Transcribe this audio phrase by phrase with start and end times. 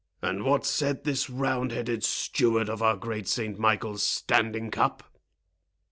[0.19, 5.03] "And what said this roundheaded steward of our great Saint Michael's standing cup?"